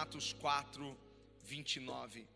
[0.00, 0.98] Atos 4,
[1.44, 2.28] 29.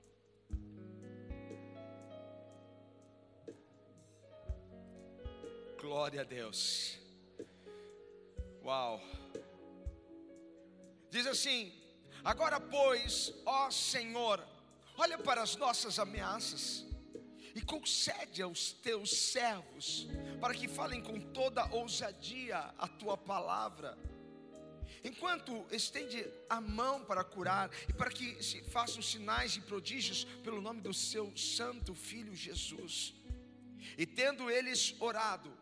[5.81, 6.97] Glória a Deus.
[8.63, 9.01] Uau.
[11.11, 11.73] Diz assim:
[12.23, 14.41] Agora, pois, ó Senhor,
[14.97, 16.87] olha para as nossas ameaças
[17.57, 20.07] e concede aos teus servos,
[20.41, 23.99] para que falem com toda ousadia a tua palavra.
[25.05, 30.61] Enquanto estende a mão para curar e para que se façam sinais e prodígios pelo
[30.61, 33.15] nome do seu santo filho Jesus.
[33.97, 35.53] E tendo eles orado,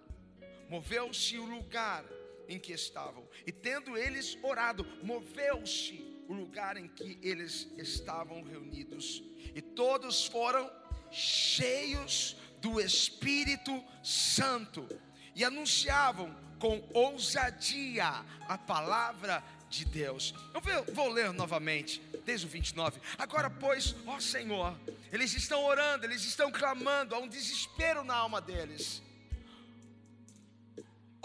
[0.68, 2.04] moveu-se o lugar
[2.48, 3.28] em que estavam.
[3.46, 9.22] E tendo eles orado, moveu-se o lugar em que eles estavam reunidos.
[9.54, 10.70] E todos foram
[11.10, 14.86] cheios do Espírito Santo
[15.34, 16.34] e anunciavam
[16.66, 20.34] com ousadia a palavra de Deus.
[20.54, 23.00] Eu vou ler novamente, desde o 29.
[23.18, 24.76] Agora, pois, ó Senhor,
[25.12, 29.02] eles estão orando, eles estão clamando, há um desespero na alma deles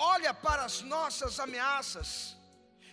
[0.02, 2.36] olha para as nossas ameaças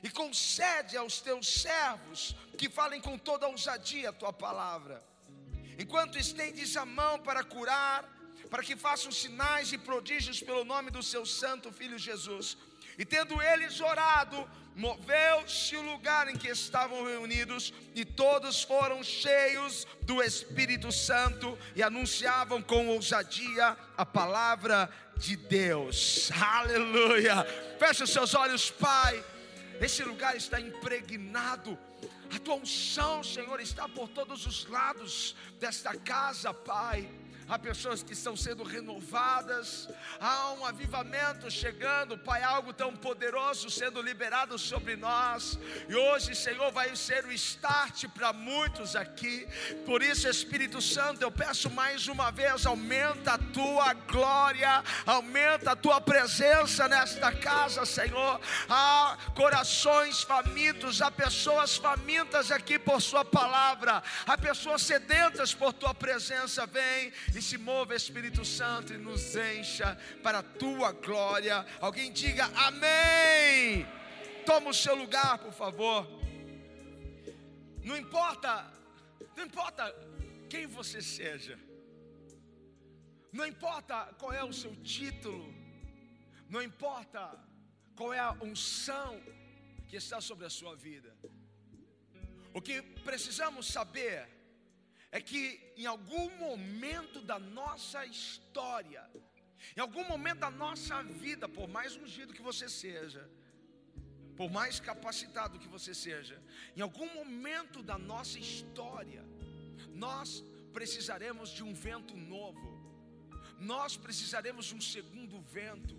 [0.02, 5.02] e concede aos teus servos que falem com toda ousadia a tua palavra.
[5.78, 8.04] Enquanto estendes a mão para curar,
[8.50, 12.56] para que façam sinais e prodígios pelo nome do seu santo filho Jesus.
[12.96, 19.86] E tendo eles orado, moveu-se o lugar em que estavam reunidos, e todos foram cheios
[20.02, 26.30] do Espírito Santo e anunciavam com ousadia a palavra de Deus.
[26.32, 27.44] Aleluia.
[27.78, 29.24] Feche os seus olhos, Pai.
[29.80, 31.78] Esse lugar está impregnado.
[32.34, 37.08] A tua unção, Senhor, está por todos os lados desta casa, Pai
[37.48, 39.88] há pessoas que estão sendo renovadas,
[40.20, 46.70] há um avivamento chegando, Pai, algo tão poderoso sendo liberado sobre nós, e hoje, Senhor,
[46.70, 49.48] vai ser o start para muitos aqui,
[49.86, 55.76] por isso, Espírito Santo, eu peço mais uma vez, aumenta a tua glória, aumenta a
[55.76, 64.02] tua presença nesta casa, Senhor, há corações famintos, há pessoas famintas aqui por Sua palavra,
[64.26, 69.96] há pessoas sedentas por Tua presença, vem e se mova, Espírito Santo, e nos encha
[70.22, 71.64] para a tua glória.
[71.80, 73.86] Alguém diga amém.
[74.44, 76.06] Toma o seu lugar, por favor.
[77.84, 78.70] Não importa,
[79.36, 79.94] não importa
[80.50, 81.58] quem você seja,
[83.32, 85.54] não importa qual é o seu título,
[86.48, 87.38] não importa
[87.94, 89.22] qual é a unção
[89.88, 91.16] que está sobre a sua vida.
[92.52, 94.37] O que precisamos saber
[95.10, 99.08] é que em algum momento da nossa história,
[99.76, 103.28] em algum momento da nossa vida, por mais ungido que você seja,
[104.36, 106.40] por mais capacitado que você seja,
[106.76, 109.24] em algum momento da nossa história,
[109.94, 112.78] nós precisaremos de um vento novo,
[113.58, 115.96] nós precisaremos de um segundo vento,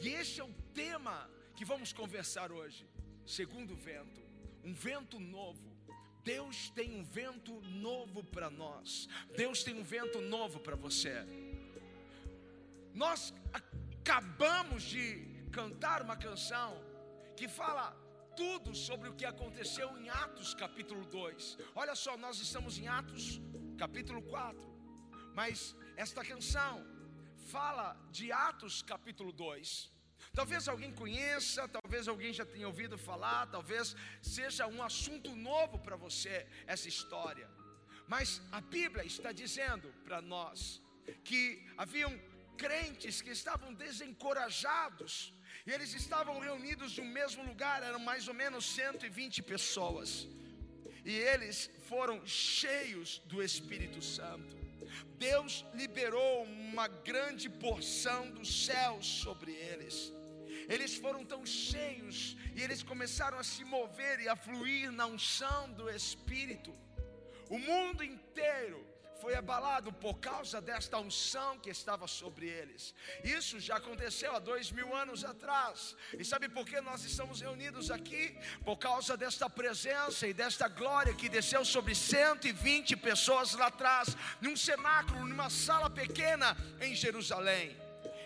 [0.00, 2.88] e esse é o tema que vamos conversar hoje:
[3.26, 4.20] segundo vento,
[4.64, 5.69] um vento novo.
[6.24, 9.08] Deus tem um vento novo para nós.
[9.36, 11.14] Deus tem um vento novo para você.
[12.94, 16.82] Nós acabamos de cantar uma canção
[17.36, 17.96] que fala
[18.36, 21.58] tudo sobre o que aconteceu em Atos capítulo 2.
[21.74, 23.40] Olha só, nós estamos em Atos
[23.78, 24.60] capítulo 4.
[25.34, 26.84] Mas esta canção
[27.50, 29.90] fala de Atos capítulo 2.
[30.34, 35.96] Talvez alguém conheça, talvez alguém já tenha ouvido falar, talvez seja um assunto novo para
[35.96, 37.48] você essa história.
[38.06, 40.82] Mas a Bíblia está dizendo para nós
[41.24, 42.12] que haviam
[42.56, 45.32] crentes que estavam desencorajados
[45.66, 50.26] e eles estavam reunidos no mesmo lugar, eram mais ou menos 120 pessoas.
[51.04, 54.56] E eles foram cheios do Espírito Santo.
[55.18, 60.12] Deus liberou uma grande porção dos céus sobre eles.
[60.68, 65.72] Eles foram tão cheios e eles começaram a se mover e a fluir na unção
[65.72, 66.72] do Espírito.
[67.48, 68.89] O mundo inteiro
[69.20, 72.94] foi abalado por causa desta unção que estava sobre eles.
[73.22, 75.96] Isso já aconteceu há dois mil anos atrás.
[76.18, 78.36] E sabe por que nós estamos reunidos aqui?
[78.64, 84.56] Por causa desta presença e desta glória que desceu sobre 120 pessoas lá atrás, num
[84.56, 87.76] cenáculo, numa sala pequena em Jerusalém.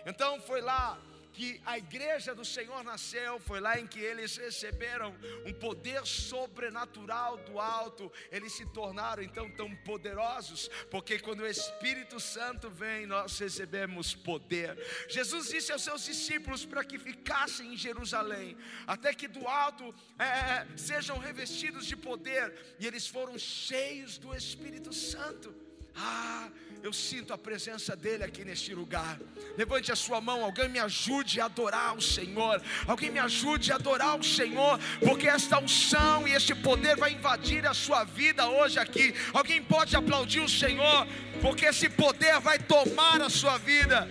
[0.07, 0.99] Então foi lá
[1.35, 5.15] que a igreja do Senhor nasceu, foi lá em que eles receberam
[5.45, 8.11] um poder sobrenatural do alto.
[8.31, 14.79] Eles se tornaram então tão poderosos, porque quando o Espírito Santo vem, nós recebemos poder.
[15.09, 18.57] Jesus disse aos seus discípulos para que ficassem em Jerusalém,
[18.87, 24.93] até que do alto é, sejam revestidos de poder, e eles foram cheios do Espírito
[24.93, 25.74] Santo.
[25.97, 26.49] Ah,
[26.83, 29.19] eu sinto a presença dele aqui neste lugar.
[29.57, 32.61] Levante a sua mão, alguém me ajude a adorar o Senhor.
[32.87, 37.67] Alguém me ajude a adorar o Senhor, porque esta unção e este poder vai invadir
[37.67, 39.15] a sua vida hoje aqui.
[39.33, 41.07] Alguém pode aplaudir o Senhor,
[41.41, 44.09] porque esse poder vai tomar a sua vida.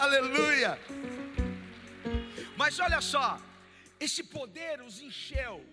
[0.00, 0.78] Aleluia.
[2.56, 3.40] Mas olha só,
[4.00, 5.64] esse poder os encheu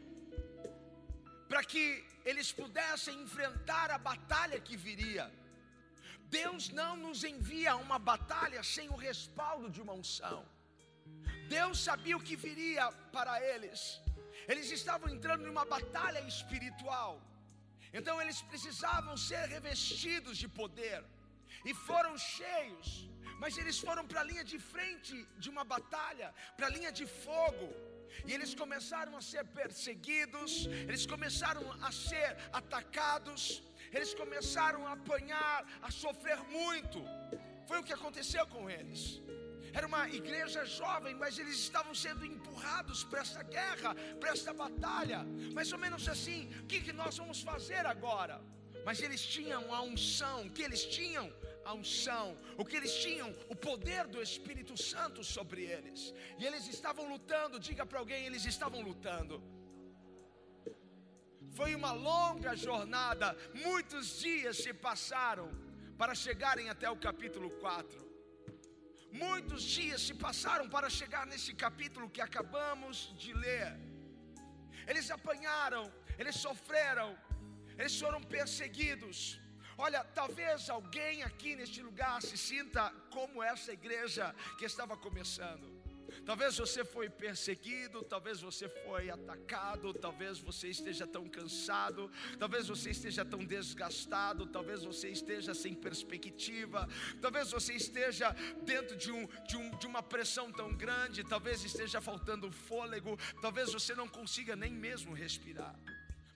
[1.48, 5.26] para que eles pudessem enfrentar a batalha que viria.
[6.40, 10.40] Deus não nos envia uma batalha sem o respaldo de uma unção.
[11.58, 12.86] Deus sabia o que viria
[13.16, 13.82] para eles.
[14.52, 17.12] Eles estavam entrando em uma batalha espiritual.
[17.98, 21.02] Então eles precisavam ser revestidos de poder.
[21.70, 22.90] E foram cheios.
[23.42, 27.06] Mas eles foram para a linha de frente de uma batalha, para a linha de
[27.26, 27.68] fogo.
[28.26, 30.52] E eles começaram a ser perseguidos,
[30.90, 33.42] eles começaram a ser atacados,
[33.92, 37.02] eles começaram a apanhar, a sofrer muito.
[37.68, 39.22] Foi o que aconteceu com eles.
[39.78, 45.22] Era uma igreja jovem, mas eles estavam sendo empurrados para essa guerra, para essa batalha.
[45.54, 48.42] Mais ou menos assim: o que, que nós vamos fazer agora?
[48.88, 51.26] Mas eles tinham a unção, que eles tinham
[51.70, 52.28] a unção,
[52.62, 56.14] o que eles tinham, o poder do Espírito Santo sobre eles.
[56.40, 59.36] E eles estavam lutando, diga para alguém, eles estavam lutando.
[61.58, 63.28] Foi uma longa jornada,
[63.66, 65.48] muitos dias se passaram
[65.98, 68.06] para chegarem até o capítulo 4.
[69.26, 73.70] Muitos dias se passaram para chegar nesse capítulo que acabamos de ler.
[74.90, 75.84] Eles apanharam,
[76.20, 77.10] eles sofreram,
[77.78, 79.40] eles foram perseguidos.
[79.78, 85.76] Olha, talvez alguém aqui neste lugar se sinta como essa igreja que estava começando.
[86.26, 92.92] Talvez você foi perseguido, talvez você foi atacado, talvez você esteja tão cansado, talvez você
[92.92, 96.88] esteja tão desgastado, talvez você esteja sem perspectiva,
[97.22, 98.32] talvez você esteja
[98.64, 103.74] dentro de, um, de, um, de uma pressão tão grande, talvez esteja faltando fôlego, talvez
[103.74, 105.76] você não consiga nem mesmo respirar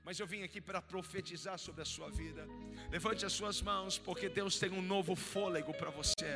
[0.10, 2.44] mas eu vim aqui para profetizar sobre a sua vida.
[2.90, 6.32] Levante as suas mãos, porque Deus tem um novo fôlego para você.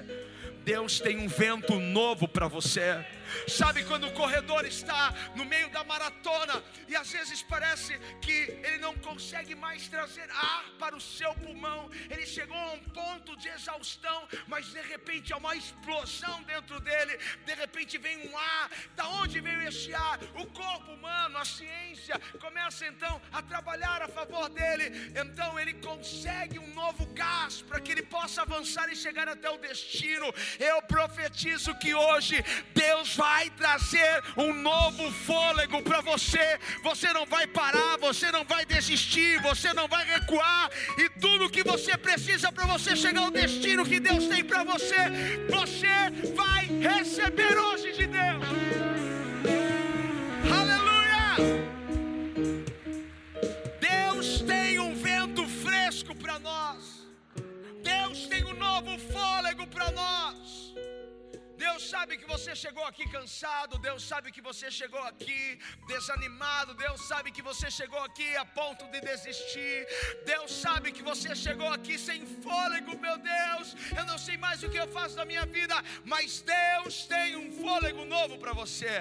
[0.64, 3.04] Deus tem um vento novo para você.
[3.48, 8.78] Sabe quando o corredor está no meio da maratona e às vezes parece que ele
[8.78, 13.48] não consegue mais trazer ar para o seu pulmão, ele chegou a um ponto de
[13.58, 17.14] exaustão, mas de repente há uma explosão dentro dele.
[17.46, 18.70] De repente vem um ar.
[18.96, 20.18] Da onde veio esse ar?
[20.44, 22.16] O corpo humano, a ciência
[22.46, 24.86] começa então a trabalhar a favor dele,
[25.24, 29.58] então ele consegue um novo gás para que ele possa avançar e chegar até o
[29.58, 30.28] destino.
[30.60, 32.44] Eu profetizo que hoje
[32.74, 36.60] Deus vai trazer um novo fôlego para você.
[36.84, 41.64] Você não vai parar, você não vai desistir, você não vai recuar, e tudo que
[41.64, 42.23] você precisa
[42.54, 44.96] para você chegar ao destino que Deus tem para você,
[45.50, 48.33] você vai receber hoje de Deus.
[61.84, 67.02] Deus sabe que você chegou aqui cansado, Deus sabe que você chegou aqui desanimado, Deus
[67.10, 69.86] sabe que você chegou aqui a ponto de desistir,
[70.26, 74.70] Deus sabe que você chegou aqui sem fôlego, meu Deus, eu não sei mais o
[74.70, 75.76] que eu faço da minha vida,
[76.06, 78.96] mas Deus tem um fôlego novo para você.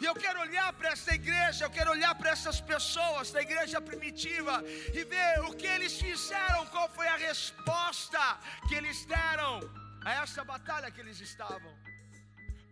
[0.00, 3.80] E eu quero olhar para essa igreja, eu quero olhar para essas pessoas da igreja
[3.80, 4.64] primitiva
[4.94, 8.18] e ver o que eles fizeram, qual foi a resposta
[8.66, 9.60] que eles deram
[10.04, 11.72] a essa batalha que eles estavam.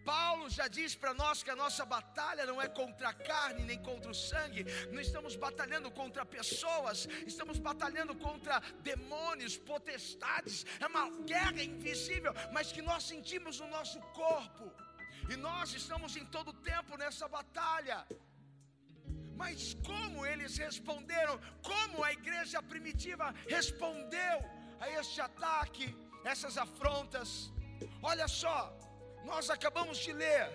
[0.09, 3.79] Paulo já diz para nós que a nossa batalha não é contra a carne nem
[3.89, 11.11] contra o sangue, não estamos batalhando contra pessoas, estamos batalhando contra demônios, potestades, é uma
[11.33, 14.73] guerra invisível, mas que nós sentimos no nosso corpo.
[15.29, 18.07] E nós estamos em todo tempo nessa batalha.
[19.37, 21.39] Mas como eles responderam?
[21.63, 24.39] Como a igreja primitiva respondeu
[24.81, 25.95] a este ataque,
[26.25, 27.53] essas afrontas?
[28.03, 28.59] Olha só,
[29.25, 30.49] nós acabamos de ler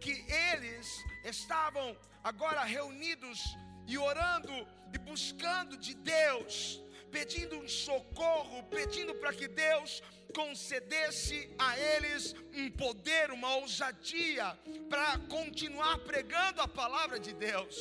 [0.00, 0.14] que
[0.52, 0.86] eles
[1.24, 3.40] estavam agora reunidos
[3.86, 4.56] e orando
[4.92, 10.02] e buscando de Deus pedindo um socorro, pedindo para que Deus
[10.34, 17.76] concedesse a eles um poder, uma ousadia para continuar pregando a palavra de Deus.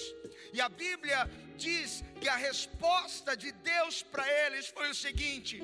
[0.53, 5.62] E a Bíblia diz que a resposta de Deus para eles foi o seguinte: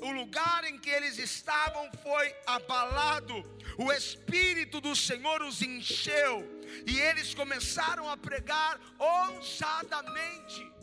[0.00, 3.34] o lugar em que eles estavam foi abalado,
[3.76, 6.44] o Espírito do Senhor os encheu,
[6.86, 10.79] e eles começaram a pregar ousadamente.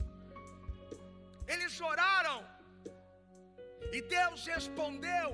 [1.48, 2.39] Eles oraram,
[3.92, 5.30] e Deus respondeu.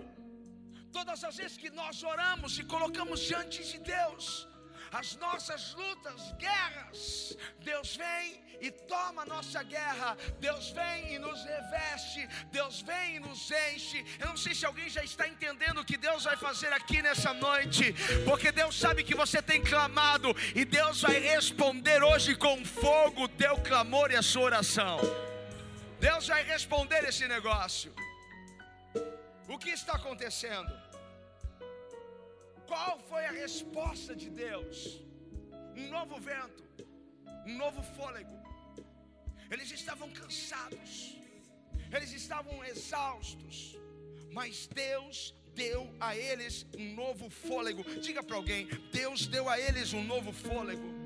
[0.92, 4.48] Todas as vezes que nós oramos e colocamos diante de Deus,
[4.92, 11.44] as nossas lutas, guerras, Deus vem e toma a nossa guerra, Deus vem e nos
[11.44, 14.06] reveste, Deus vem e nos enche.
[14.20, 17.34] Eu não sei se alguém já está entendendo o que Deus vai fazer aqui nessa
[17.34, 17.94] noite,
[18.24, 23.28] porque Deus sabe que você tem clamado e Deus vai responder hoje com fogo o
[23.28, 25.00] teu clamor e a sua oração.
[26.08, 27.92] Deus vai responder esse negócio.
[29.48, 30.74] O que está acontecendo?
[32.68, 35.02] Qual foi a resposta de Deus?
[35.78, 36.64] Um novo vento,
[37.48, 38.36] um novo fôlego.
[39.50, 41.16] Eles estavam cansados,
[41.96, 43.78] eles estavam exaustos,
[44.30, 47.82] mas Deus deu a eles um novo fôlego.
[48.02, 51.03] Diga para alguém: Deus deu a eles um novo fôlego.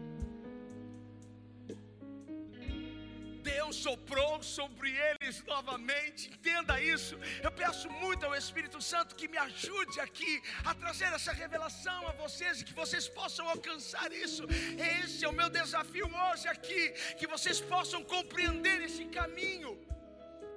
[3.68, 6.30] Deus soprou sobre eles novamente.
[6.30, 7.20] Entenda isso.
[7.44, 12.14] Eu peço muito ao Espírito Santo que me ajude aqui a trazer essa revelação a
[12.14, 14.44] vocês e que vocês possam alcançar isso.
[15.04, 19.78] Esse é o meu desafio hoje aqui, que vocês possam compreender esse caminho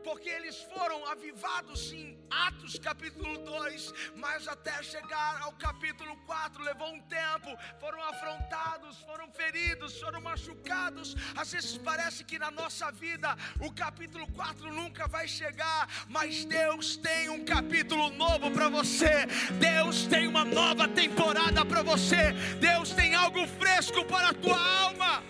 [0.04, 6.88] porque eles foram avivados em Atos capítulo 2, mas até chegar ao capítulo 4 levou
[6.88, 11.14] um tempo, foram afrontados, foram feridos, foram machucados.
[11.36, 16.96] Às vezes parece que na nossa vida o capítulo 4 nunca vai chegar, mas Deus
[16.96, 19.26] tem um capítulo novo para você.
[19.58, 22.32] Deus tem uma nova temporada para você.
[22.60, 25.22] Deus tem algo fresco para a tua alma.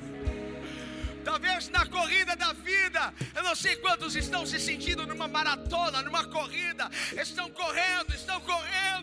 [1.24, 6.24] Talvez na corrida da vida, eu não sei quantos estão se sentindo numa maratona, numa
[6.24, 8.99] corrida, estão correndo, estão correndo.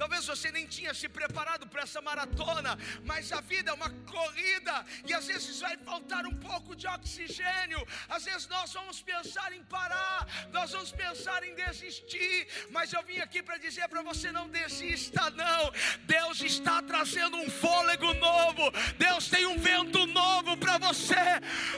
[0.00, 2.70] Talvez você nem tinha se preparado para essa maratona,
[3.04, 4.74] mas a vida é uma corrida
[5.06, 7.86] e às vezes vai faltar um pouco de oxigênio.
[8.08, 13.18] Às vezes nós vamos pensar em parar, nós vamos pensar em desistir, mas eu vim
[13.18, 15.70] aqui para dizer para você não desista não.
[16.04, 18.72] Deus está trazendo um fôlego novo.
[18.96, 21.26] Deus tem um vento novo para você.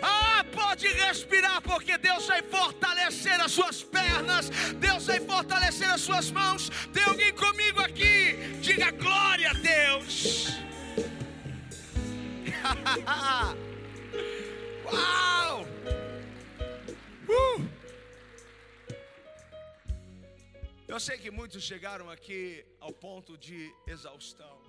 [0.00, 4.48] Ah, pode respirar porque Deus vai fortalecer as suas pernas.
[4.78, 6.70] Deus vai fortalecer as suas mãos.
[6.92, 8.11] Tem alguém comigo aqui?
[8.60, 10.46] Diga glória a Deus.
[14.92, 15.62] Uau!
[17.28, 17.68] Uh!
[20.86, 24.60] Eu sei que muitos chegaram aqui ao ponto de exaustão.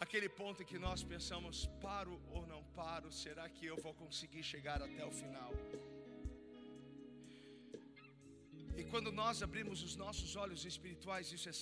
[0.00, 3.10] Aquele ponto em que nós pensamos: paro ou não paro?
[3.10, 5.52] Será que eu vou conseguir chegar até o final?
[8.80, 11.54] E quando nós abrimos os nossos olhos espirituais, isso é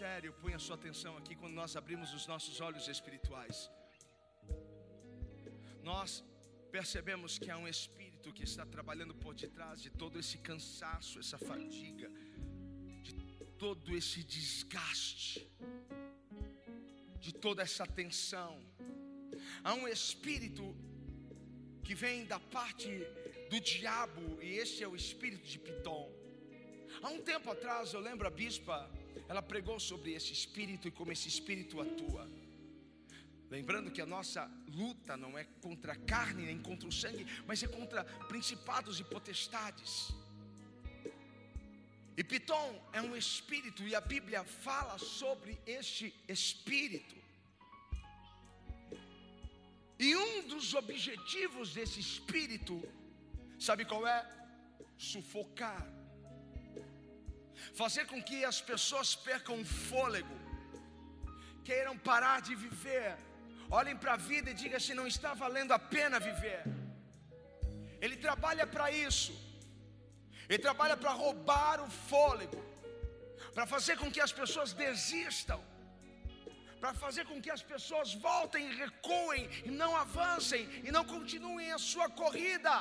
[0.00, 1.34] sério, põe a sua atenção aqui.
[1.40, 3.68] Quando nós abrimos os nossos olhos espirituais,
[5.82, 6.22] nós
[6.70, 11.36] percebemos que há um espírito que está trabalhando por detrás de todo esse cansaço, essa
[11.36, 12.08] fadiga,
[13.02, 13.12] de
[13.64, 15.50] todo esse desgaste,
[17.18, 18.54] de toda essa tensão.
[19.64, 20.64] Há um espírito
[21.82, 22.88] que vem da parte
[23.50, 26.11] do diabo, e esse é o espírito de Pitom.
[27.02, 28.88] Há um tempo atrás, eu lembro a bispa,
[29.28, 32.30] ela pregou sobre esse espírito e como esse espírito atua.
[33.50, 37.60] Lembrando que a nossa luta não é contra a carne nem contra o sangue, mas
[37.60, 40.10] é contra principados e potestades.
[42.16, 47.16] E Piton é um espírito, e a Bíblia fala sobre este espírito.
[49.98, 52.80] E um dos objetivos desse espírito,
[53.58, 54.24] sabe qual é?
[54.96, 56.01] Sufocar
[57.74, 60.36] fazer com que as pessoas percam o fôlego,
[61.64, 63.16] queiram parar de viver,
[63.70, 66.62] olhem para a vida e digam se não está valendo a pena viver.
[68.00, 69.32] Ele trabalha para isso,
[70.48, 72.60] ele trabalha para roubar o fôlego,
[73.54, 75.60] para fazer com que as pessoas desistam,
[76.80, 81.70] para fazer com que as pessoas voltem e recuem e não avancem e não continuem
[81.72, 82.74] a sua corrida.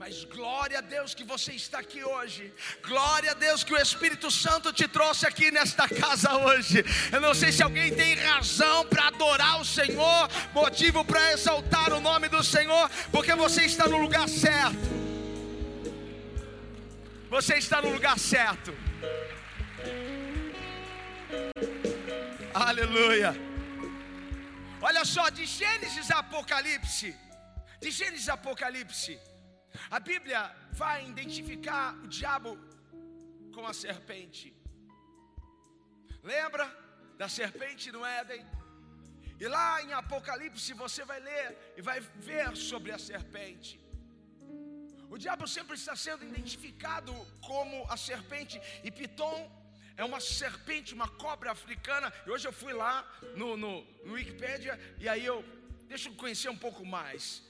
[0.00, 2.50] Mas glória a Deus que você está aqui hoje.
[2.82, 6.82] Glória a Deus que o Espírito Santo te trouxe aqui nesta casa hoje.
[7.12, 12.00] Eu não sei se alguém tem razão para adorar o Senhor, motivo para exaltar o
[12.00, 14.88] nome do Senhor, porque você está no lugar certo.
[17.28, 18.74] Você está no lugar certo.
[22.54, 23.36] Aleluia.
[24.80, 27.14] Olha só, de Gênesis a Apocalipse.
[27.82, 29.20] De Gênesis a Apocalipse
[29.88, 32.58] a Bíblia vai identificar o diabo
[33.54, 34.54] com a serpente.
[36.22, 36.66] Lembra
[37.16, 38.44] da serpente no Éden?
[39.38, 43.80] E lá em Apocalipse você vai ler e vai ver sobre a serpente.
[45.08, 49.50] O diabo sempre está sendo identificado como a serpente, e Piton
[49.96, 52.12] é uma serpente, uma cobra africana.
[52.26, 53.04] E hoje eu fui lá
[53.36, 55.44] no, no, no Wikipedia e aí eu
[55.88, 57.42] deixa eu conhecer um pouco mais.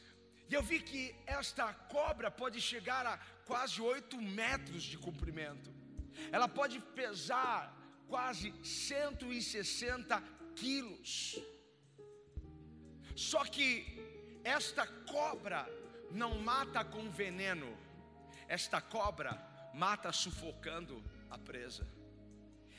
[0.50, 3.16] E eu vi que esta cobra pode chegar a
[3.47, 5.73] quase 8 metros de comprimento.
[6.33, 7.73] Ela pode pesar
[8.09, 10.21] quase 160
[10.57, 11.40] quilos.
[13.14, 13.71] Só que
[14.42, 15.69] esta cobra
[16.11, 17.78] não mata com veneno,
[18.49, 19.33] esta cobra
[19.73, 21.87] mata sufocando a presa.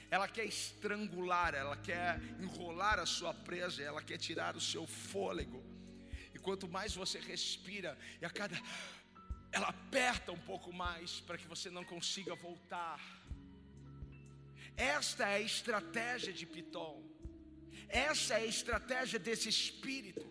[0.10, 5.71] Ela quer estrangular, ela quer enrolar a sua presa, ela quer tirar o seu fôlego
[6.42, 8.56] quanto mais você respira, e a cada
[9.52, 13.00] ela aperta um pouco mais para que você não consiga voltar.
[14.78, 17.04] Esta é a estratégia de Piton.
[17.90, 20.26] Essa é a estratégia desse espírito.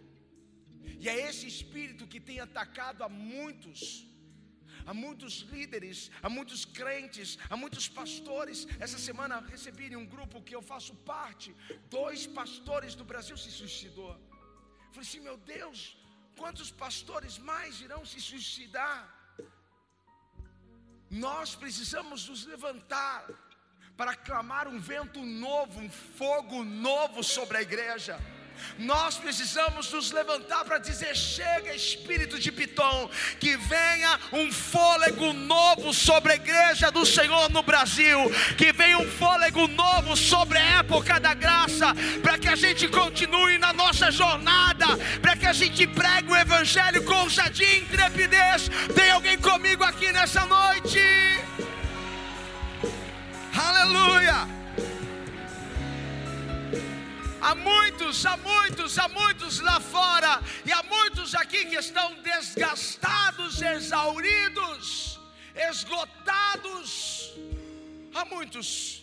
[1.03, 3.81] E é esse espírito que tem atacado a muitos,
[4.87, 8.67] a muitos líderes, a muitos crentes, a muitos pastores.
[8.79, 11.55] Essa semana recebi em um grupo que eu faço parte,
[11.99, 14.15] dois pastores do Brasil se suicidou.
[14.93, 15.97] Falei assim, meu Deus,
[16.41, 18.99] Quantos pastores mais irão se suicidar?
[21.11, 23.27] Nós precisamos nos levantar
[23.95, 28.19] para clamar um vento novo, um fogo novo sobre a igreja.
[28.79, 35.93] Nós precisamos nos levantar para dizer: chega, Espírito de Piton, que venha um fôlego novo
[35.93, 38.19] sobre a igreja do Senhor no Brasil,
[38.57, 43.59] que venha um fôlego novo sobre a época da graça, para que a gente continue
[43.59, 44.87] na nossa jornada,
[45.21, 48.71] para que a gente pregue o Evangelho com ousadia e intrepidez.
[48.95, 51.01] Tem alguém comigo aqui nessa noite?
[53.55, 54.60] Aleluia!
[57.51, 63.61] Há muitos, há muitos, há muitos lá fora, e há muitos aqui que estão desgastados,
[63.61, 65.19] exauridos,
[65.69, 67.33] esgotados.
[68.15, 69.03] Há muitos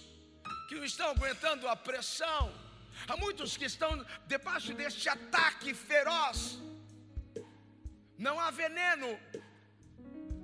[0.69, 2.53] que não estão aguentando a pressão,
[3.05, 3.91] há muitos que estão
[4.27, 6.57] debaixo deste ataque feroz.
[8.17, 9.19] Não há veneno,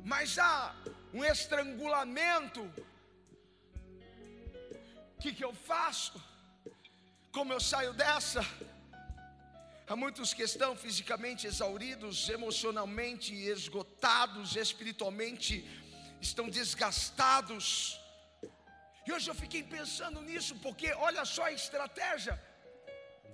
[0.03, 0.75] mas há
[1.13, 2.63] um estrangulamento.
[5.15, 6.32] O que, que eu faço?
[7.37, 8.41] Como eu saio dessa?
[9.87, 15.53] Há muitos que estão fisicamente exauridos, emocionalmente esgotados, espiritualmente
[16.21, 17.99] estão desgastados.
[19.07, 22.39] E hoje eu fiquei pensando nisso, porque olha só a estratégia.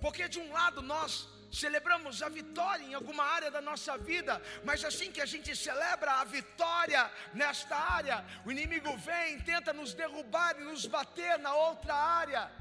[0.00, 4.82] Porque de um lado nós celebramos a vitória em alguma área da nossa vida, mas
[4.82, 7.02] assim que a gente celebra a vitória
[7.34, 12.59] nesta área, o inimigo vem, tenta nos derrubar e nos bater na outra área.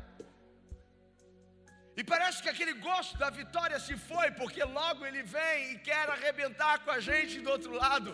[2.00, 6.06] E parece que aquele gosto da vitória se foi, porque logo ele vem e quer
[6.16, 8.12] arrebentar com a gente do outro lado.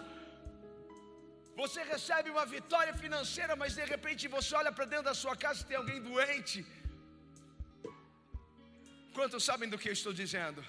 [1.61, 5.61] Você recebe uma vitória financeira, mas de repente você olha para dentro da sua casa
[5.61, 6.59] e tem alguém doente.
[9.17, 10.63] Quantos sabem do que eu estou dizendo?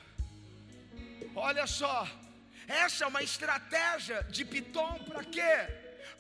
[1.48, 1.96] Olha só,
[2.85, 5.55] essa é uma estratégia de Piton para quê?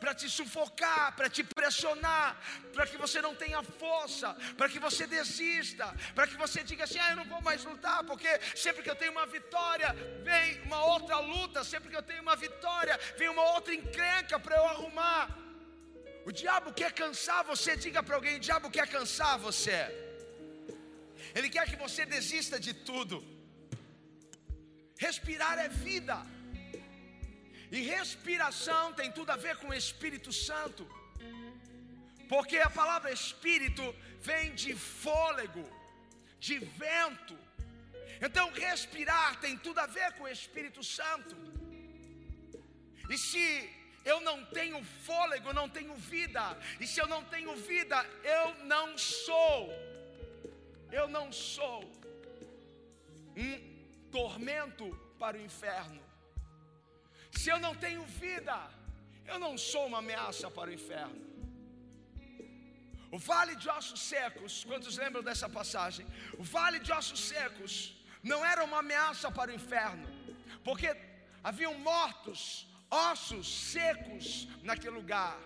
[0.00, 2.36] Para te sufocar, para te pressionar,
[2.72, 6.98] para que você não tenha força, para que você desista, para que você diga assim:
[6.98, 10.84] ah, eu não vou mais lutar, porque sempre que eu tenho uma vitória, vem uma
[10.94, 15.22] outra luta, sempre que eu tenho uma vitória, vem uma outra encrenca para eu arrumar.
[16.24, 19.78] O diabo quer cansar você, diga para alguém: o diabo quer cansar você,
[21.34, 23.16] ele quer que você desista de tudo.
[24.98, 26.16] Respirar é vida.
[27.70, 30.86] E respiração tem tudo a ver com o Espírito Santo.
[32.28, 35.64] Porque a palavra espírito vem de fôlego,
[36.40, 37.36] de vento.
[38.20, 41.36] Então, respirar tem tudo a ver com o Espírito Santo.
[43.08, 43.70] E se
[44.04, 46.58] eu não tenho fôlego, não tenho vida.
[46.80, 49.70] E se eu não tenho vida, eu não sou.
[50.90, 51.84] Eu não sou
[53.36, 56.05] um tormento para o inferno.
[57.42, 58.56] Se eu não tenho vida,
[59.32, 61.20] Eu não sou uma ameaça para o inferno.
[63.10, 66.06] O vale de ossos secos, quantos lembram dessa passagem?
[66.38, 67.72] O vale de ossos secos
[68.22, 70.06] não era uma ameaça para o inferno,
[70.64, 70.88] porque
[71.42, 75.38] haviam mortos, ossos secos naquele lugar.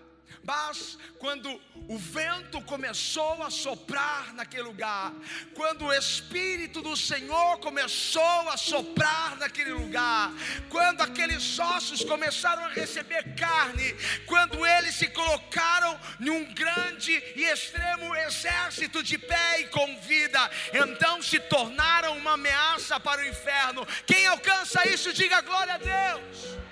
[0.43, 1.49] Mas quando
[1.87, 5.13] o vento começou a soprar naquele lugar,
[5.53, 10.31] quando o Espírito do Senhor começou a soprar naquele lugar,
[10.69, 18.15] quando aqueles ossos começaram a receber carne, quando eles se colocaram num grande e extremo
[18.15, 23.85] exército de pé e com vida, então se tornaram uma ameaça para o inferno.
[24.05, 26.70] Quem alcança isso, diga glória a Deus.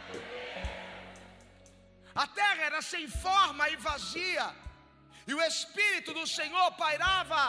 [2.24, 4.46] A terra era sem forma e vazia,
[5.26, 7.44] e o Espírito do Senhor pairava.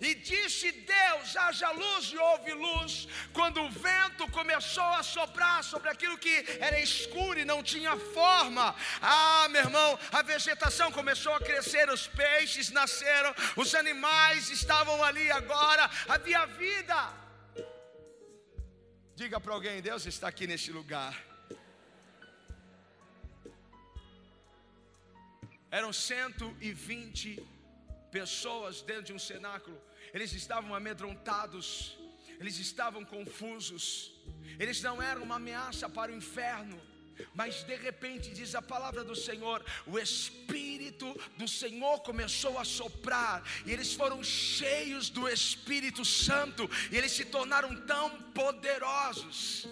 [0.00, 3.06] E disse Deus: haja luz e houve luz.
[3.32, 8.74] Quando o vento começou a soprar sobre aquilo que era escuro e não tinha forma,
[9.00, 15.30] ah, meu irmão, a vegetação começou a crescer, os peixes nasceram, os animais estavam ali
[15.30, 16.98] agora, havia vida.
[19.14, 21.33] Diga para alguém: Deus está aqui neste lugar.
[25.78, 27.42] Eram 120
[28.12, 29.76] pessoas dentro de um cenáculo.
[30.14, 31.98] Eles estavam amedrontados,
[32.38, 34.12] eles estavam confusos.
[34.62, 36.80] Eles não eram uma ameaça para o inferno.
[37.34, 43.42] Mas de repente diz a palavra do Senhor, o Espírito do Senhor começou a soprar,
[43.66, 49.66] e eles foram cheios do Espírito Santo, e eles se tornaram tão poderosos.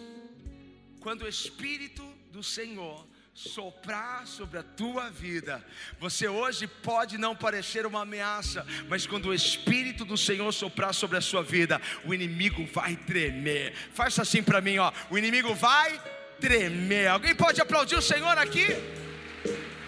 [0.98, 5.64] Quando o Espírito do Senhor soprar sobre a tua vida.
[5.98, 11.16] Você hoje pode não parecer uma ameaça, mas quando o Espírito do Senhor soprar sobre
[11.16, 13.74] a sua vida, o inimigo vai tremer.
[13.94, 14.92] Faça assim para mim, ó.
[15.10, 16.00] O inimigo vai
[16.40, 17.08] tremer.
[17.08, 18.66] Alguém pode aplaudir o Senhor aqui?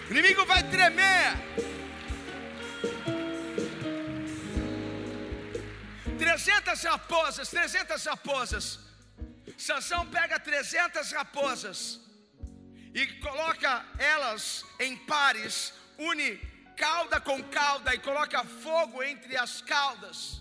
[0.09, 1.35] O inimigo vai tremer.
[6.19, 8.81] Trezentas raposas, trezentas raposas.
[9.59, 12.04] Sansão pega trezentas raposas
[12.95, 16.37] e coloca elas em pares, une
[16.77, 20.41] cauda com cauda e coloca fogo entre as caudas.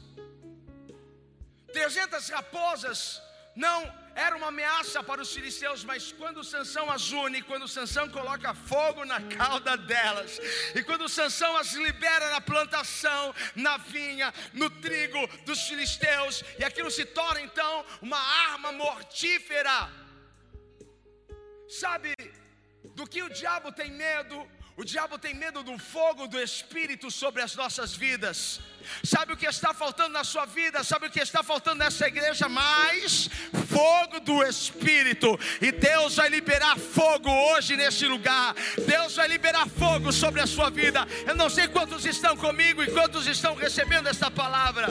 [1.73, 3.21] 300 raposas
[3.55, 8.53] não era uma ameaça para os filisteus, mas quando Sansão as une, quando Sansão coloca
[8.53, 10.39] fogo na cauda delas,
[10.75, 16.91] e quando Sansão as libera na plantação, na vinha, no trigo dos filisteus, e aquilo
[16.91, 19.89] se torna então uma arma mortífera.
[21.67, 22.13] Sabe,
[22.95, 24.47] do que o diabo tem medo?
[24.75, 28.59] O diabo tem medo do fogo do Espírito sobre as nossas vidas.
[29.03, 30.83] Sabe o que está faltando na sua vida?
[30.83, 32.49] Sabe o que está faltando nessa igreja?
[32.49, 33.29] Mais
[33.67, 35.39] fogo do Espírito.
[35.61, 38.55] E Deus vai liberar fogo hoje nesse lugar.
[38.87, 41.07] Deus vai liberar fogo sobre a sua vida.
[41.27, 44.87] Eu não sei quantos estão comigo e quantos estão recebendo esta palavra.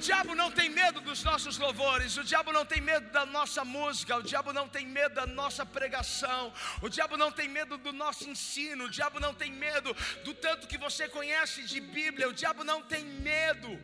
[0.00, 4.16] Diabo não tem medo dos nossos louvores, o diabo não tem medo da nossa música,
[4.16, 8.28] o diabo não tem medo da nossa pregação, o diabo não tem medo do nosso
[8.28, 12.64] ensino, o diabo não tem medo do tanto que você conhece de Bíblia, o diabo
[12.64, 13.78] não tem medo,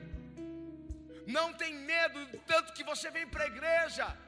[1.26, 4.25] não tem medo do tanto que você vem para a igreja.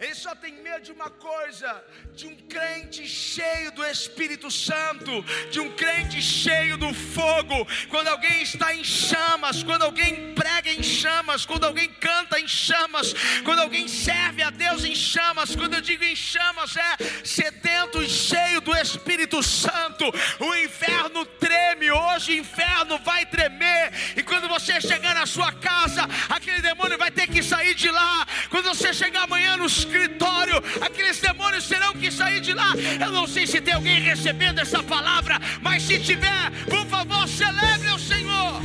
[0.00, 5.60] Ele só tem medo de uma coisa: de um crente cheio do Espírito Santo, de
[5.60, 7.66] um crente cheio do fogo.
[7.88, 13.14] Quando alguém está em chamas, quando alguém prega em chamas, quando alguém canta em chamas,
[13.44, 15.54] quando alguém serve a Deus em chamas.
[15.54, 20.04] Quando eu digo em chamas, é sedento e cheio do Espírito Santo.
[20.40, 23.92] O inferno treme, hoje o inferno vai tremer.
[24.16, 28.26] E quando você chegar na sua casa, aquele demônio vai ter que sair de lá.
[28.50, 32.72] Quando você chegar amanhã nos escritório, aqueles demônios terão que sair de lá.
[33.00, 37.88] Eu não sei se tem alguém recebendo essa palavra, mas se tiver, por favor, celebre
[37.90, 38.60] o Senhor.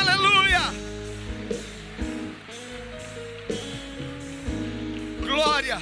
[0.00, 0.62] Aleluia.
[5.20, 5.78] Glória.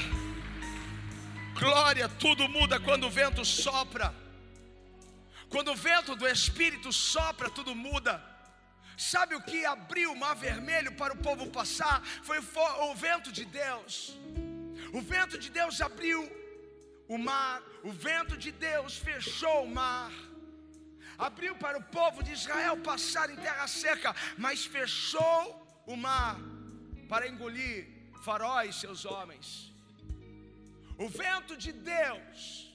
[1.58, 4.12] Glória, tudo muda quando o vento sopra.
[5.48, 8.33] Quando o vento do Espírito sopra, tudo muda.
[8.96, 12.02] Sabe o que abriu o mar vermelho para o povo passar?
[12.22, 14.16] Foi o vento de Deus.
[14.92, 16.20] O vento de Deus abriu
[17.08, 20.12] o mar, o vento de Deus fechou o mar.
[21.18, 26.36] Abriu para o povo de Israel passar em terra seca, mas fechou o mar
[27.08, 27.86] para engolir
[28.24, 29.72] Faraó e seus homens.
[30.96, 32.72] O vento de Deus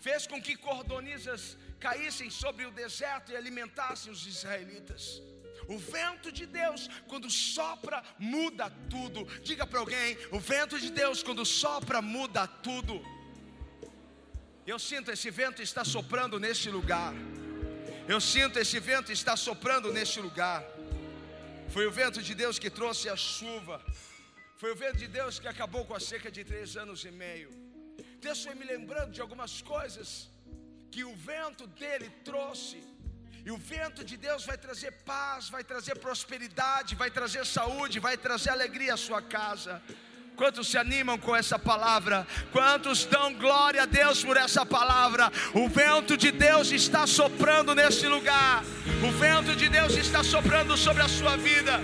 [0.00, 5.22] fez com que cordonizas caíssem sobre o deserto e alimentassem os israelitas.
[5.68, 9.24] O vento de Deus, quando sopra, muda tudo.
[9.48, 12.94] Diga para alguém: o vento de Deus, quando sopra, muda tudo.
[14.66, 17.12] Eu sinto esse vento está soprando neste lugar.
[18.14, 20.64] Eu sinto esse vento está soprando neste lugar.
[21.74, 23.76] Foi o vento de Deus que trouxe a chuva.
[24.60, 27.50] Foi o vento de Deus que acabou com a seca de três anos e meio.
[28.20, 30.28] Deus foi me lembrando de algumas coisas
[30.90, 32.78] que o vento dele trouxe.
[33.48, 38.14] E o vento de Deus vai trazer paz, vai trazer prosperidade, vai trazer saúde, vai
[38.14, 39.80] trazer alegria à sua casa.
[40.36, 42.26] Quantos se animam com essa palavra?
[42.52, 45.32] Quantos dão glória a Deus por essa palavra?
[45.54, 48.62] O vento de Deus está soprando neste lugar.
[49.02, 51.80] O vento de Deus está soprando sobre a sua vida.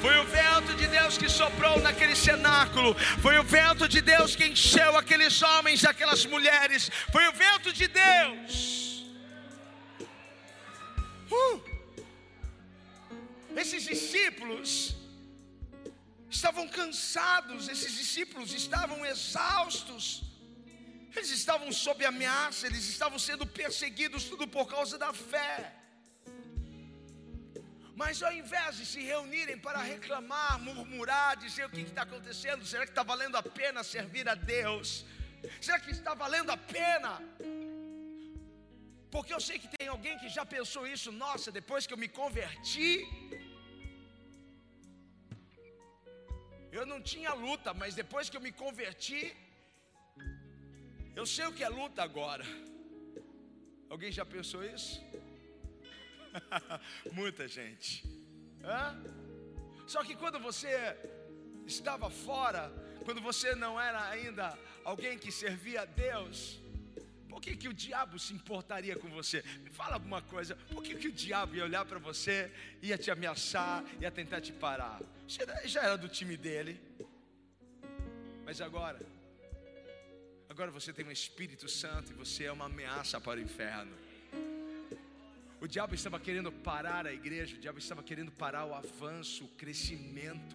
[0.00, 2.94] Foi o vento de Deus que soprou naquele cenáculo.
[3.20, 6.90] Foi o vento de Deus que encheu aqueles homens e aquelas mulheres.
[7.12, 8.71] Foi o vento de Deus.
[11.32, 11.56] Uh!
[13.62, 14.66] Esses discípulos
[16.36, 20.04] estavam cansados, esses discípulos estavam exaustos.
[21.14, 25.74] Eles estavam sob ameaça, eles estavam sendo perseguidos, tudo por causa da fé.
[27.94, 32.84] Mas ao invés de se reunirem para reclamar, murmurar, dizer o que está acontecendo, será
[32.86, 35.04] que está valendo a pena servir a Deus?
[35.60, 37.20] Será que está valendo a pena?
[39.14, 42.08] Porque eu sei que tem alguém que já pensou isso, nossa, depois que eu me
[42.20, 42.86] converti,
[46.78, 49.20] eu não tinha luta, mas depois que eu me converti,
[51.14, 52.46] eu sei o que é luta agora.
[53.90, 54.94] Alguém já pensou isso?
[57.12, 57.90] Muita gente.
[58.64, 58.82] Hã?
[59.86, 60.74] Só que quando você
[61.66, 62.62] estava fora,
[63.04, 66.61] quando você não era ainda alguém que servia a Deus,
[67.32, 69.42] por que, que o diabo se importaria com você?
[69.64, 70.54] Me fala alguma coisa.
[70.70, 74.52] Por que, que o diabo ia olhar para você, ia te ameaçar, ia tentar te
[74.52, 75.00] parar?
[75.26, 76.78] Você já era do time dele.
[78.44, 79.00] Mas agora,
[80.46, 83.96] agora você tem um Espírito Santo e você é uma ameaça para o inferno.
[85.58, 89.48] O diabo estava querendo parar a igreja, o diabo estava querendo parar o avanço, o
[89.48, 90.54] crescimento.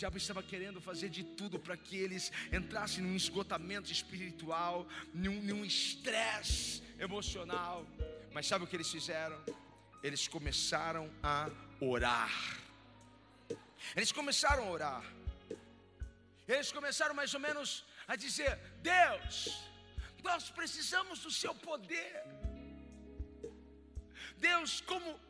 [0.00, 6.82] Diabo estava querendo fazer de tudo para que eles entrassem num esgotamento espiritual, num estresse
[6.98, 7.86] emocional.
[8.32, 9.38] Mas sabe o que eles fizeram?
[10.02, 11.50] Eles começaram a
[11.82, 12.34] orar.
[13.94, 15.04] Eles começaram a orar.
[16.48, 18.58] Eles começaram mais ou menos a dizer:
[18.94, 19.34] Deus,
[20.24, 22.24] nós precisamos do seu poder.
[24.38, 25.20] Deus, como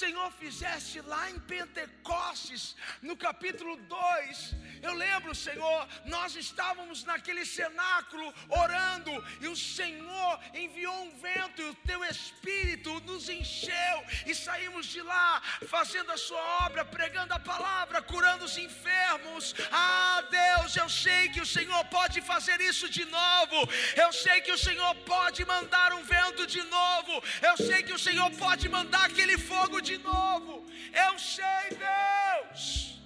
[0.00, 4.54] Senhor fizesse lá em Pentecostes, no capítulo 2.
[4.82, 11.70] Eu lembro, Senhor, nós estávamos naquele cenáculo orando, e o Senhor enviou um vento, e
[11.70, 15.40] o teu espírito nos encheu, e saímos de lá
[15.74, 19.54] fazendo a sua obra, pregando a palavra, curando os enfermos.
[19.70, 23.58] Ah, Deus, eu sei que o Senhor pode fazer isso de novo,
[23.96, 27.98] eu sei que o Senhor pode mandar um vento de novo, eu sei que o
[27.98, 30.64] Senhor pode mandar aquele fogo de novo.
[31.06, 33.00] Eu sei, Deus.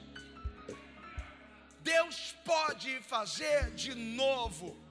[1.81, 4.87] Deus pode fazer de novo.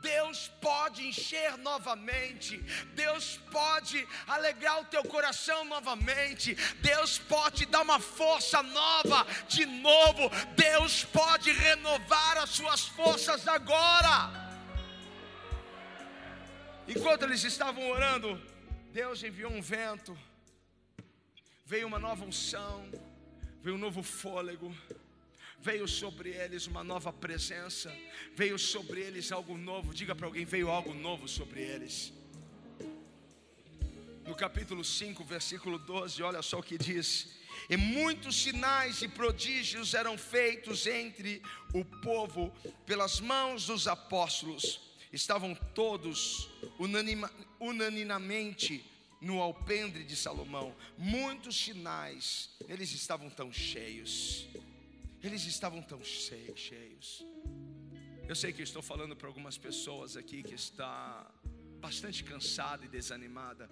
[0.00, 2.58] Deus pode encher novamente,
[2.94, 10.28] Deus pode alegrar o teu coração novamente, Deus pode dar uma força nova de novo,
[10.54, 14.30] Deus pode renovar as suas forças agora.
[16.86, 18.38] Enquanto eles estavam orando,
[18.92, 20.14] Deus enviou um vento
[21.66, 22.86] veio uma nova unção,
[23.62, 24.74] veio um novo fôlego,
[25.58, 27.90] veio sobre eles uma nova presença,
[28.34, 29.94] veio sobre eles algo novo.
[29.94, 32.12] Diga para alguém: veio algo novo sobre eles.
[34.26, 37.38] No capítulo 5, versículo 12, olha só o que diz:
[37.70, 42.52] E muitos sinais e prodígios eram feitos entre o povo
[42.84, 44.80] pelas mãos dos apóstolos.
[45.10, 48.84] Estavam todos unanima, unanimamente
[49.24, 54.46] no alpendre de Salomão, muitos sinais, eles estavam tão cheios,
[55.22, 57.24] eles estavam tão cheios.
[58.28, 61.26] Eu sei que estou falando para algumas pessoas aqui que está
[61.80, 63.68] bastante cansada e desanimada.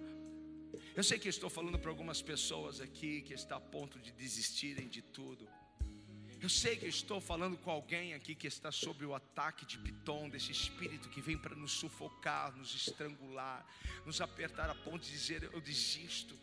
[0.95, 4.87] Eu sei que estou falando para algumas pessoas aqui que está a ponto de desistirem
[4.87, 5.47] de tudo.
[6.43, 9.77] Eu sei que eu estou falando com alguém aqui que está sob o ataque de
[9.77, 13.65] Piton, desse espírito que vem para nos sufocar, nos estrangular,
[14.05, 16.37] nos apertar a ponto de dizer: Eu desisto.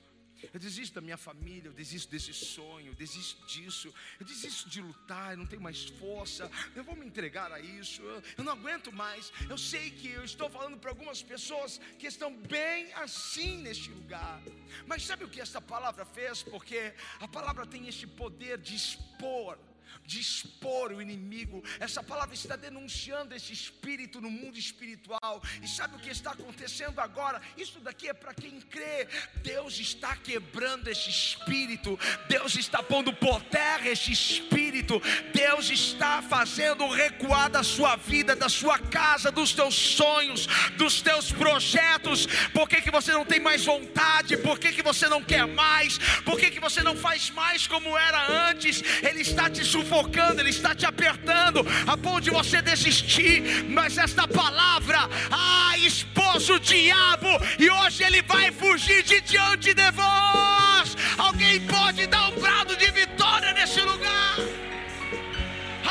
[0.54, 4.80] Eu desisto da minha família, eu desisto desse sonho, eu desisto disso, eu desisto de
[4.80, 8.54] lutar, eu não tenho mais força, eu vou me entregar a isso, eu, eu não
[8.54, 9.30] aguento mais.
[9.50, 14.40] Eu sei que eu estou falando para algumas pessoas que estão bem assim neste lugar,
[14.86, 16.42] mas sabe o que esta palavra fez?
[16.42, 19.58] Porque a palavra tem este poder de expor
[20.04, 21.62] de expor o inimigo.
[21.78, 25.42] Essa palavra está denunciando esse espírito no mundo espiritual.
[25.62, 27.40] E sabe o que está acontecendo agora?
[27.56, 29.06] Isso daqui é para quem crê.
[29.36, 31.98] Deus está quebrando esse espírito.
[32.28, 35.00] Deus está pondo por terra esse espírito.
[35.32, 41.30] Deus está fazendo recuar da sua vida, da sua casa, dos teus sonhos, dos teus
[41.30, 42.26] projetos.
[42.52, 44.36] Por que, que você não tem mais vontade?
[44.38, 45.98] Por que, que você não quer mais?
[46.24, 48.82] Por que, que você não faz mais como era antes?
[49.02, 53.64] Ele está te sufocando, Ele está te apertando, a ponto de você desistir.
[53.68, 54.98] Mas esta palavra,
[55.30, 60.96] ah, expôs o diabo, e hoje ele vai fugir de diante de vós.
[61.18, 64.36] Alguém pode dar um brado de vitória nesse lugar?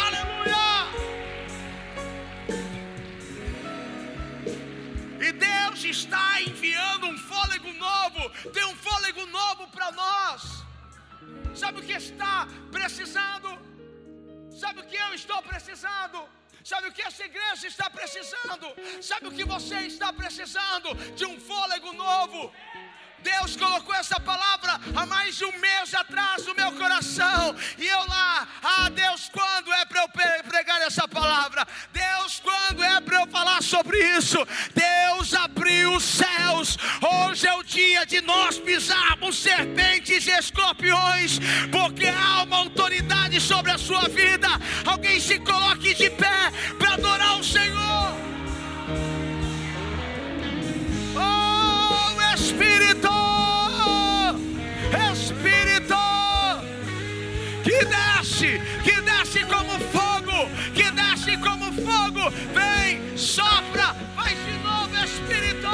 [0.05, 0.87] Aleluia!
[5.19, 10.63] E Deus está enviando um fôlego novo, tem um fôlego novo para nós.
[11.55, 13.69] Sabe o que está precisando?
[14.63, 16.17] Sabe o que eu estou precisando?
[16.71, 18.67] Sabe o que essa igreja está precisando?
[19.01, 20.93] Sabe o que você está precisando?
[21.15, 22.51] De um fôlego novo.
[23.23, 27.55] Deus colocou essa palavra há mais de um mês atrás no meu coração.
[27.77, 30.09] E eu lá, ah Deus, quando é para eu
[30.43, 31.67] pregar essa palavra?
[31.91, 34.37] Deus, quando é para eu falar sobre isso?
[34.73, 36.77] Deus abriu os céus.
[37.01, 41.39] Hoje é o dia de nós pisarmos serpentes e escorpiões,
[41.71, 44.47] porque há uma autoridade sobre a sua vida.
[44.85, 48.28] Alguém se coloque de pé para adorar o Senhor.
[52.61, 54.35] Oh,
[55.13, 55.95] Espírito.
[57.63, 62.29] que desce, que desce como fogo, que desce como fogo.
[62.53, 65.69] Vem, sopra, vai de novo, Espírito.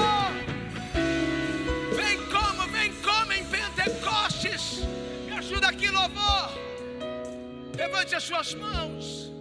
[1.95, 4.83] Vem como, vem como em Pentecostes.
[5.25, 6.51] Me ajuda aqui, louvor.
[7.75, 9.34] Levante as suas mãos.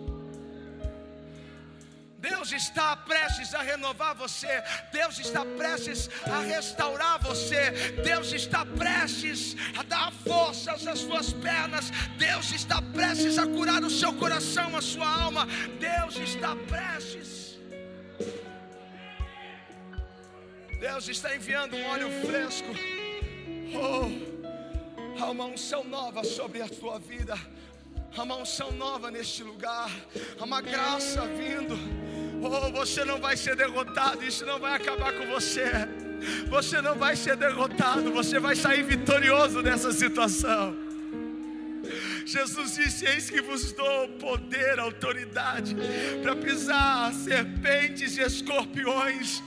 [2.25, 7.71] Deus está prestes a renovar você, Deus está prestes a restaurar você,
[8.03, 13.91] Deus está prestes a dar forças às suas pernas, Deus está prestes a curar o
[13.91, 15.47] seu coração, a sua alma,
[15.79, 17.59] Deus está prestes.
[20.81, 22.69] Deus está enviando um óleo fresco.
[23.75, 27.39] Oh, há uma unção nova sobre a tua vida.
[28.17, 29.91] Há uma unção nova neste lugar.
[30.39, 32.14] Há uma graça vindo.
[32.47, 35.65] Oh, você não vai ser derrotado, isso não vai acabar com você.
[36.49, 40.77] Você não vai ser derrotado, você vai sair vitorioso dessa situação.
[42.27, 45.77] Jesus disse: Eis que vos dou poder, autoridade
[46.23, 49.43] para pisar serpentes e escorpiões.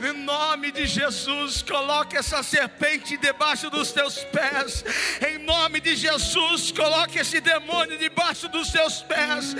[0.00, 4.84] Em nome de Jesus, coloque essa serpente debaixo dos teus pés.
[5.26, 9.54] Em nome de Jesus, coloque esse demônio debaixo dos teus pés.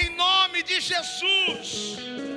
[0.00, 2.35] Em nome de Jesus.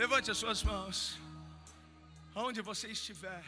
[0.00, 1.18] Levante as suas mãos.
[2.34, 3.42] Aonde você estiver,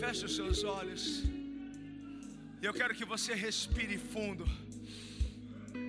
[0.00, 1.22] feche os seus olhos.
[2.60, 4.44] E eu quero que você respire fundo.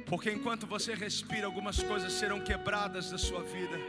[0.06, 3.80] Porque enquanto você respira, algumas coisas serão quebradas da sua vida.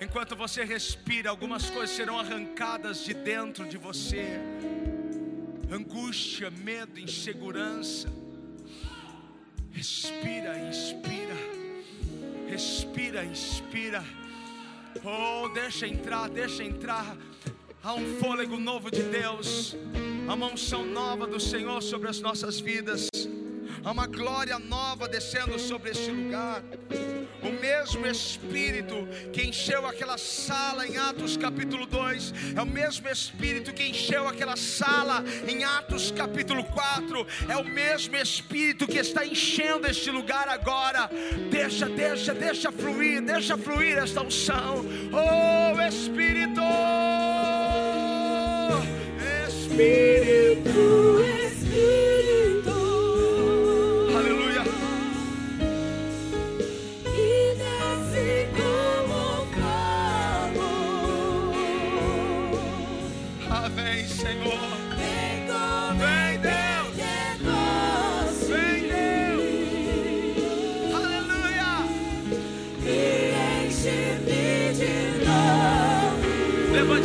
[0.00, 4.26] Enquanto você respira, algumas coisas serão arrancadas de dentro de você.
[5.68, 8.08] Angústia, medo, insegurança.
[9.72, 11.65] Respira, inspira.
[12.48, 14.04] Respira, inspira.
[15.04, 17.16] Oh, deixa entrar, deixa entrar.
[17.82, 19.76] Há um fôlego novo de Deus
[20.28, 23.08] há uma unção nova do Senhor sobre as nossas vidas,
[23.84, 26.62] há uma glória nova descendo sobre este lugar.
[27.42, 33.72] O mesmo Espírito que encheu aquela sala em Atos capítulo 2, é o mesmo Espírito
[33.72, 39.86] que encheu aquela sala em Atos capítulo 4, é o mesmo Espírito que está enchendo
[39.86, 41.10] este lugar agora.
[41.50, 44.84] Deixa, deixa, deixa fluir, deixa fluir esta unção.
[45.12, 46.62] Oh Espírito!
[49.46, 51.45] Espírito.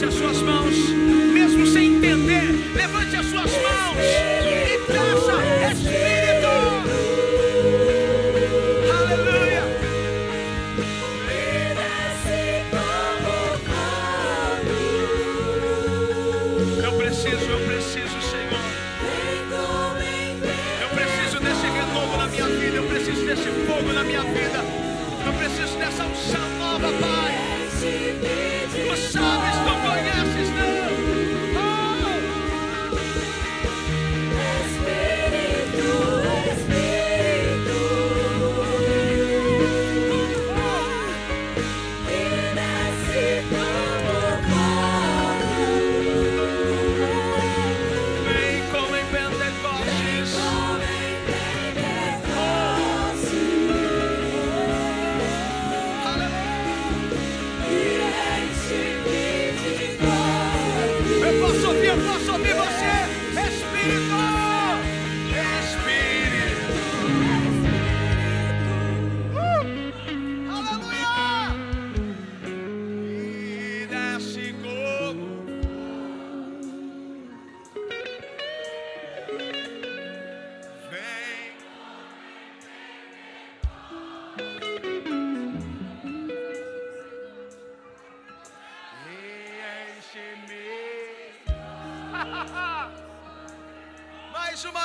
[0.01, 0.89] Levante as suas mãos,
[1.31, 2.73] mesmo sem entender.
[2.73, 3.97] Levante as suas mãos
[4.47, 6.20] e peça, Espírito.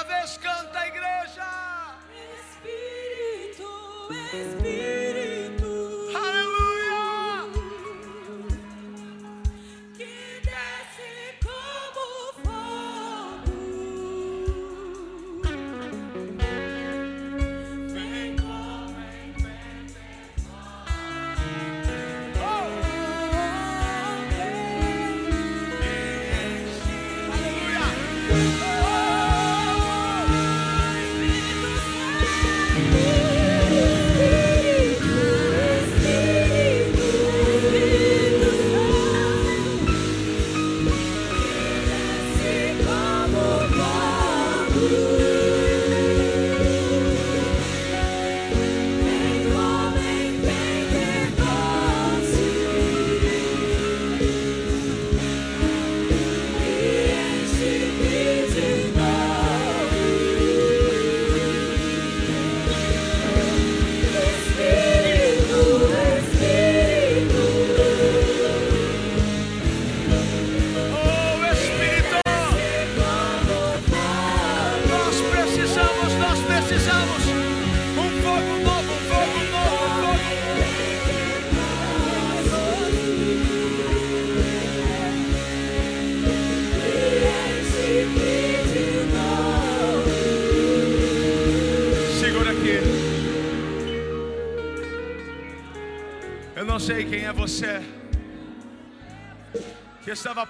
[0.07, 0.86] Vez canta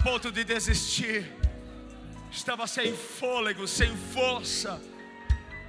[0.07, 1.29] ponto de desistir,
[2.31, 4.81] estava sem fôlego, sem força,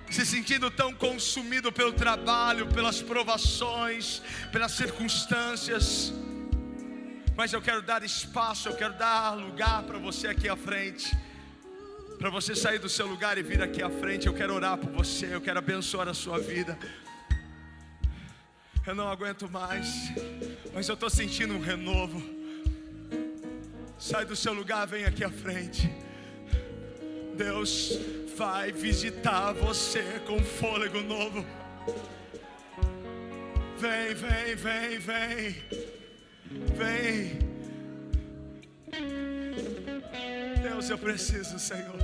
[0.09, 4.23] se sentindo tão consumido pelo trabalho, pelas provações,
[4.53, 6.13] pelas circunstâncias.
[7.37, 11.11] Mas eu quero dar espaço, eu quero dar lugar para você aqui à frente.
[12.17, 14.93] Para você sair do seu lugar e vir aqui à frente, eu quero orar por
[14.93, 16.79] você, eu quero abençoar a sua vida.
[18.87, 19.89] Eu não aguento mais,
[20.73, 22.38] mas eu estou sentindo um renovo.
[23.99, 25.91] Sai do seu lugar, vem aqui à frente.
[27.35, 27.99] Deus
[28.37, 31.45] vai visitar você com fôlego novo.
[33.77, 35.57] Vem, vem, vem, vem.
[36.77, 37.39] Vem.
[40.63, 41.99] Deus, eu preciso, Senhor.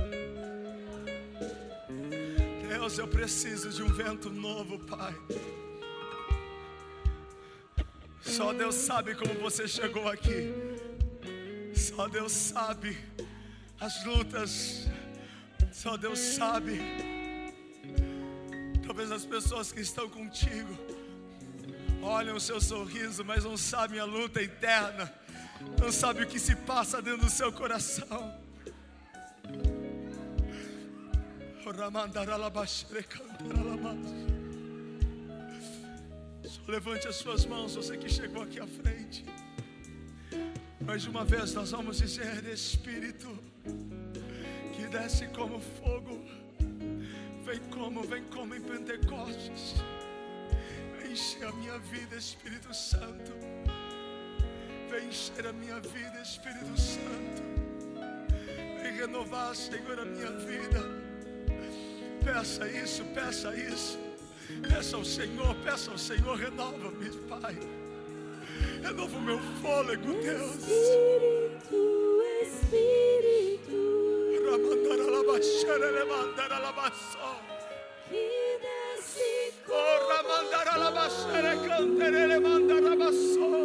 [2.67, 5.15] Deus, eu preciso de um vento novo, Pai.
[8.21, 10.64] Só Deus sabe como você chegou aqui.
[11.95, 12.97] Só Deus sabe
[13.79, 14.85] as lutas.
[15.71, 16.81] Só Deus sabe.
[18.85, 20.77] Talvez as pessoas que estão contigo
[22.01, 25.11] olham o seu sorriso, mas não sabem a luta interna.
[25.81, 28.41] Não sabem o que se passa dentro do seu coração.
[36.43, 39.23] Só levante as suas mãos, você que chegou aqui à frente.
[40.85, 43.27] Mais uma vez nós vamos dizer, Espírito,
[44.75, 46.23] que desce como fogo,
[47.43, 49.73] vem como, vem como em Pentecostes,
[51.09, 53.31] enche a minha vida, Espírito Santo,
[54.87, 57.41] vem encher a minha vida, Espírito Santo,
[58.83, 60.81] vem renovar, Senhor, a minha vida.
[62.23, 63.97] Peça isso, peça isso,
[64.69, 67.84] peça ao Senhor, peça ao Senhor, renova-me, Pai.
[68.83, 70.55] É Renova o meu fôlego, Deus.
[70.67, 71.81] Espírito,
[72.41, 73.79] Espírito.
[74.45, 77.41] Ramandaralabashara, lemandaralabassó.
[78.09, 79.53] Que desce.
[79.67, 83.64] Oh, ramandaralabashara, cantere, lemandarabassó.